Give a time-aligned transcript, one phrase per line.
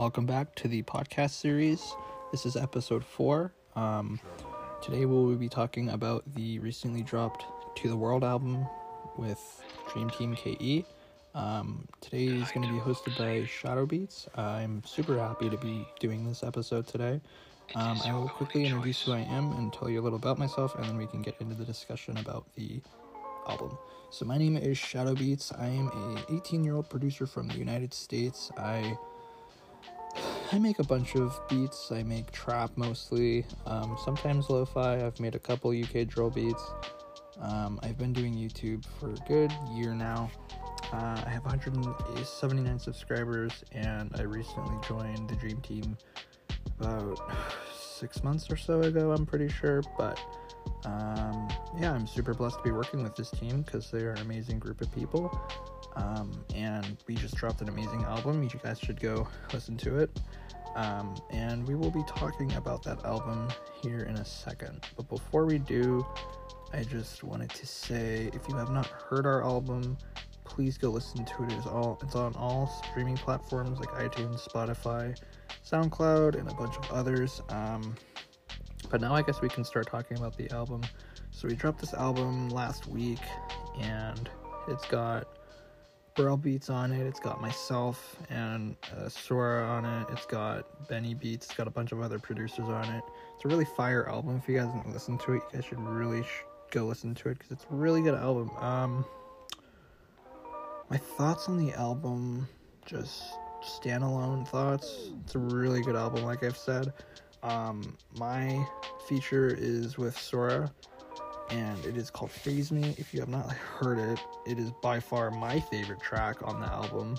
[0.00, 1.94] Welcome back to the podcast series.
[2.32, 3.52] This is episode four.
[3.76, 4.18] Um,
[4.80, 7.44] today we'll be talking about the recently dropped
[7.76, 8.66] To the World album
[9.18, 9.38] with
[9.92, 10.86] Dream Team KE.
[11.34, 14.26] Um, today is going to be hosted by Shadow Beats.
[14.36, 17.20] I'm super happy to be doing this episode today.
[17.74, 20.76] Um, I will quickly introduce who I am and tell you a little about myself,
[20.76, 22.80] and then we can get into the discussion about the
[23.46, 23.76] album.
[24.08, 25.52] So my name is Shadow Beats.
[25.52, 28.50] I am a 18 year old producer from the United States.
[28.56, 28.96] I
[30.52, 31.92] I make a bunch of beats.
[31.92, 35.06] I make trap mostly, um, sometimes lo-fi.
[35.06, 36.72] I've made a couple UK drill beats.
[37.40, 40.28] Um, I've been doing YouTube for a good year now.
[40.92, 45.96] Uh, I have 179 subscribers, and I recently joined the Dream Team
[46.80, 47.20] about
[47.80, 49.12] six months or so ago.
[49.12, 50.18] I'm pretty sure, but
[50.84, 51.48] um,
[51.78, 54.80] yeah, I'm super blessed to be working with this team because they're an amazing group
[54.80, 55.40] of people.
[55.96, 58.42] Um, and we just dropped an amazing album.
[58.42, 60.10] You guys should go listen to it.
[60.76, 63.48] Um, and we will be talking about that album
[63.82, 64.86] here in a second.
[64.96, 66.06] But before we do,
[66.72, 69.98] I just wanted to say if you have not heard our album,
[70.44, 71.52] please go listen to it.
[71.52, 75.18] It's all it's on all streaming platforms like iTunes, Spotify,
[75.68, 77.42] SoundCloud, and a bunch of others.
[77.48, 77.96] Um,
[78.90, 80.82] but now I guess we can start talking about the album.
[81.30, 83.20] So we dropped this album last week,
[83.80, 84.28] and
[84.68, 85.28] it's got
[86.16, 87.06] Burl Beats on it.
[87.06, 90.08] It's got myself and uh, Sora on it.
[90.10, 91.46] It's got Benny Beats.
[91.46, 93.04] It's got a bunch of other producers on it.
[93.36, 94.36] It's a really fire album.
[94.42, 97.28] If you guys haven't listened to it, you guys should really sh- go listen to
[97.28, 98.50] it because it's a really good album.
[98.58, 99.04] Um,
[100.90, 102.48] my thoughts on the album,
[102.84, 103.22] just
[103.62, 105.10] standalone thoughts.
[105.24, 106.92] It's a really good album, like I've said.
[107.42, 108.66] Um, my
[109.06, 110.72] feature is with Sora,
[111.50, 112.94] and it is called Phase Me.
[112.98, 116.66] If you have not heard it, it is by far my favorite track on the
[116.66, 117.16] album.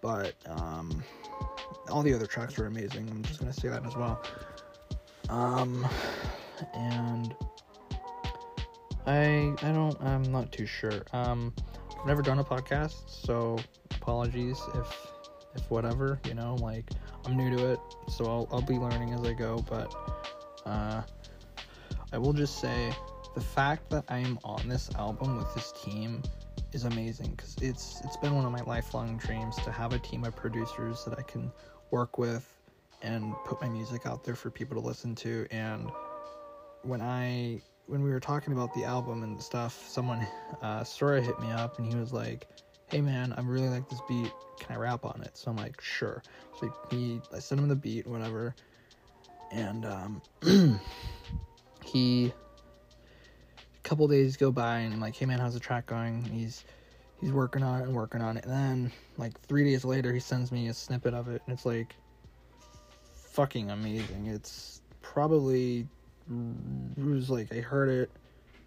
[0.00, 1.02] But um,
[1.90, 3.08] all the other tracks are amazing.
[3.10, 4.22] I'm just gonna say that as well.
[5.28, 5.86] Um,
[6.74, 7.34] and
[9.06, 11.02] I I don't I'm not too sure.
[11.12, 11.54] Um,
[11.98, 13.58] I've never done a podcast, so
[13.90, 15.12] apologies if
[15.68, 16.90] whatever you know like
[17.24, 19.64] I'm new to it, so I'll I'll be learning as I go.
[19.68, 19.94] But
[20.64, 21.02] uh,
[22.12, 22.92] I will just say
[23.34, 26.22] the fact that I am on this album with this team
[26.72, 30.24] is amazing because it's it's been one of my lifelong dreams to have a team
[30.24, 31.52] of producers that I can
[31.90, 32.46] work with
[33.02, 35.90] and put my music out there for people to listen to and
[36.82, 40.26] when I when we were talking about the album and stuff someone
[40.62, 42.46] uh Sora hit me up and he was like
[42.90, 45.80] hey man I really like this beat can I rap on it so I'm like
[45.80, 46.22] sure
[46.58, 48.54] so he I sent him the beat whatever
[49.50, 50.22] and um
[51.84, 52.32] he
[53.78, 56.22] a couple days go by and I'm like, hey man, how's the track going?
[56.24, 56.64] He's
[57.20, 58.44] he's working on it and working on it.
[58.44, 61.66] And then like three days later he sends me a snippet of it and it's
[61.66, 61.96] like
[63.32, 64.26] fucking amazing.
[64.26, 65.86] It's probably
[66.96, 68.10] it was like I heard it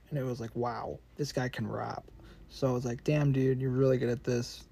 [0.10, 2.04] and it was like, wow, this guy can rap.
[2.54, 4.66] So I was like, damn dude, you're really good at this.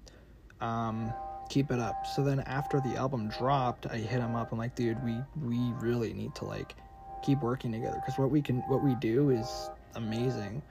[0.60, 1.12] Um,
[1.48, 2.06] keep it up.
[2.06, 4.52] So then after the album dropped, I hit him up.
[4.52, 6.76] I'm like, dude, we we really need to like
[7.22, 10.62] keep working together because what we can what we do is amazing.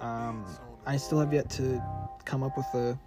[0.00, 0.46] Um,
[0.86, 1.82] I still have yet to
[2.24, 2.98] come up with a,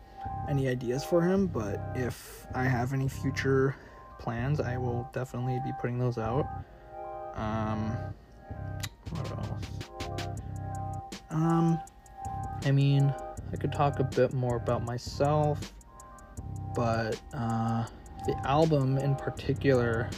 [0.48, 3.76] any ideas for him, but if I have any future
[4.20, 6.48] plans, I will definitely be putting those out.
[7.36, 7.98] Um,
[9.10, 10.30] what else?
[11.32, 11.80] Um,
[12.64, 13.12] I mean,
[13.52, 15.74] I could talk a bit more about myself,
[16.76, 17.86] but uh,
[18.26, 20.10] the album in particular,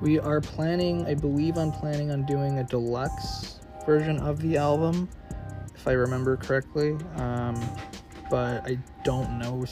[0.00, 5.08] we are planning, I believe I'm planning on doing a deluxe version of the album,
[5.74, 6.96] if I remember correctly.
[7.16, 7.60] Um,
[8.32, 9.66] but I don't know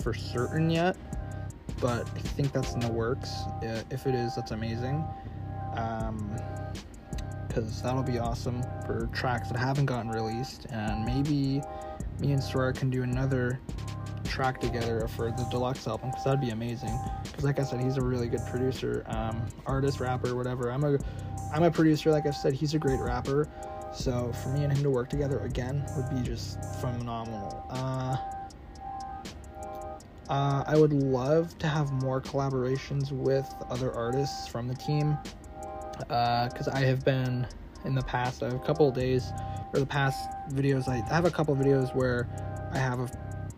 [0.00, 0.96] for certain yet.
[1.80, 3.28] But I think that's in the works.
[3.60, 5.04] If it is, that's amazing.
[5.72, 6.08] Because
[7.58, 10.66] um, that'll be awesome for tracks that haven't gotten released.
[10.70, 11.60] And maybe
[12.20, 13.60] me and Sora can do another
[14.24, 16.98] track together for the deluxe album because that'd be amazing.
[17.22, 20.70] Because like I said, he's a really good producer, um, artist, rapper, whatever.
[20.70, 20.98] I'm a
[21.52, 23.48] I'm a producer, like I've said, he's a great rapper.
[23.94, 27.64] So for me and him to work together again would be just phenomenal.
[27.70, 28.16] Uh,
[30.28, 35.16] uh, I would love to have more collaborations with other artists from the team
[35.98, 37.46] because uh, I have been
[37.84, 38.42] in the past.
[38.42, 39.32] A couple days
[39.72, 40.88] or the past videos.
[40.88, 42.28] I, I have a couple videos where
[42.72, 43.08] I have a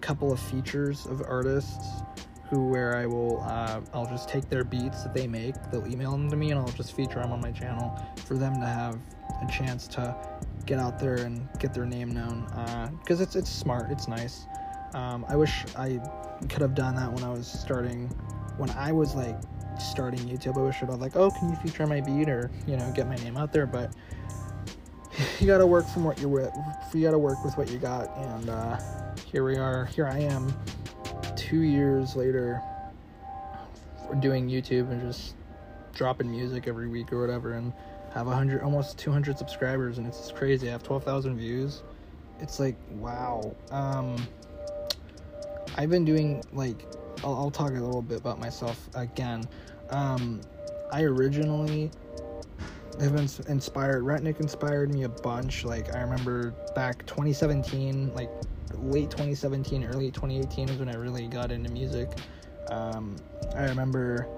[0.01, 2.03] couple of features of artists
[2.49, 6.13] who where I will uh, I'll just take their beats that they make, they'll email
[6.13, 8.99] them to me, and I'll just feature them on my channel for them to have
[9.43, 10.17] a chance to
[10.65, 12.47] get out there and get their name known.
[13.01, 14.47] Because uh, it's it's smart, it's nice.
[14.95, 16.01] Um, I wish I
[16.49, 18.09] could have done that when I was starting
[18.57, 19.37] when I was like
[19.81, 22.77] starting YouTube, I was sort of like, oh, can you feature my beat or you
[22.77, 23.67] know get my name out there?
[23.67, 23.93] But
[25.41, 26.53] you gotta work from what you're with.
[26.95, 28.79] You gotta work with what you got, and uh,
[29.31, 29.87] here we are.
[29.87, 30.53] Here I am,
[31.37, 32.63] two years later,
[34.21, 35.35] doing YouTube and just
[35.95, 37.73] dropping music every week or whatever, and
[38.17, 41.83] have a 100 almost 200 subscribers and it's crazy i have 12000 views
[42.41, 44.17] it's like wow um
[45.77, 46.87] i've been doing like
[47.27, 49.45] I'll, I'll, talk a little bit about myself again
[49.91, 50.41] um
[50.93, 51.91] i originally
[53.01, 58.31] have been inspired Retnick inspired me a bunch like i remember back 2017 like
[58.75, 62.11] late 2017 early 2018 is when i really got into music
[62.71, 63.17] um
[63.57, 64.29] i remember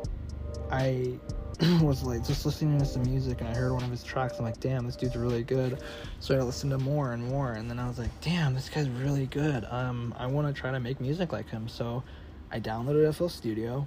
[0.71, 1.13] i
[1.83, 4.39] was like just listening to some music and I heard one of his tracks.
[4.39, 5.81] I'm like, damn, this dude's really good.
[6.21, 8.89] So I listened to more and more, and then I was like, damn, this guy's
[8.89, 9.67] really good.
[9.69, 11.67] Um, I want to try to make music like him.
[11.67, 12.05] So
[12.51, 13.87] I downloaded FL Studio,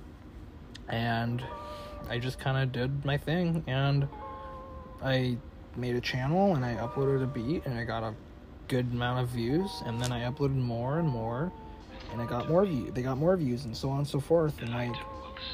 [0.88, 1.44] and
[2.10, 4.08] I just kind of did my thing, and
[5.04, 5.38] I
[5.76, 8.14] made a channel and I uploaded a beat, and I got a
[8.68, 11.52] good amount of views, and then I uploaded more and more,
[12.12, 12.94] and I got more views.
[12.94, 14.96] They got more views, and so on and so forth, and like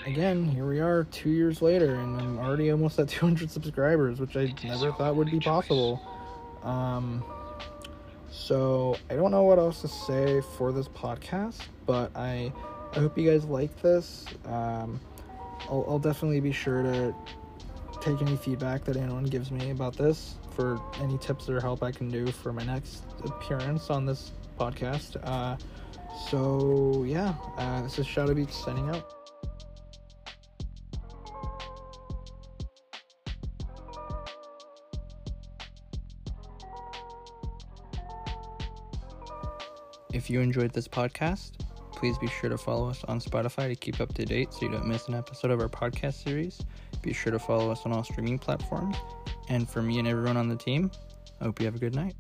[0.06, 4.36] again, here we are two years later, and I'm already almost at 200 subscribers, which
[4.36, 6.02] I never thought would be possible.
[6.64, 7.24] Um,
[8.30, 12.52] so I don't know what else to say for this podcast, but I
[12.94, 14.26] I hope you guys like this.
[14.46, 15.00] Um,
[15.70, 17.16] I'll, I'll definitely be sure to
[18.02, 21.92] take any feedback that anyone gives me about this for any tips or help I
[21.92, 25.18] can do for my next appearance on this podcast.
[25.24, 25.58] Uh,
[26.30, 29.14] so yeah, uh, this is Shadow Beats signing out.
[40.14, 41.52] If you enjoyed this podcast,
[41.98, 44.72] please be sure to follow us on Spotify to keep up to date so you
[44.72, 46.62] don't miss an episode of our podcast series.
[47.02, 48.96] Be sure to follow us on all streaming platforms.
[49.50, 50.92] And for me and everyone on the team,
[51.42, 52.14] I hope you have a good night.